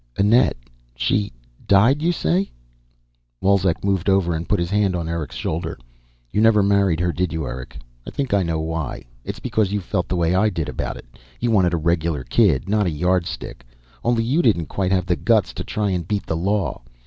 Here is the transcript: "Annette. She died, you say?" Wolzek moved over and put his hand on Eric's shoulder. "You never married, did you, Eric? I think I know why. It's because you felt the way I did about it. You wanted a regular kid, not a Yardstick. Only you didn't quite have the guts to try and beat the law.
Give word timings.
"Annette. 0.17 0.57
She 0.95 1.31
died, 1.67 2.01
you 2.01 2.11
say?" 2.11 2.49
Wolzek 3.39 3.83
moved 3.85 4.09
over 4.09 4.33
and 4.33 4.49
put 4.49 4.57
his 4.57 4.71
hand 4.71 4.95
on 4.95 5.07
Eric's 5.07 5.35
shoulder. 5.35 5.77
"You 6.31 6.41
never 6.41 6.63
married, 6.63 7.03
did 7.15 7.31
you, 7.31 7.45
Eric? 7.45 7.77
I 8.07 8.09
think 8.09 8.33
I 8.33 8.41
know 8.41 8.59
why. 8.59 9.05
It's 9.23 9.37
because 9.37 9.71
you 9.71 9.79
felt 9.79 10.07
the 10.07 10.15
way 10.15 10.33
I 10.33 10.49
did 10.49 10.67
about 10.69 10.97
it. 10.97 11.05
You 11.39 11.51
wanted 11.51 11.75
a 11.75 11.77
regular 11.77 12.23
kid, 12.23 12.67
not 12.67 12.87
a 12.87 12.89
Yardstick. 12.89 13.63
Only 14.03 14.23
you 14.23 14.41
didn't 14.41 14.65
quite 14.73 14.91
have 14.91 15.05
the 15.05 15.15
guts 15.15 15.53
to 15.53 15.63
try 15.63 15.91
and 15.91 16.07
beat 16.07 16.25
the 16.25 16.35
law. 16.35 16.81